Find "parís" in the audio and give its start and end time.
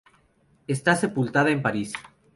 1.61-1.93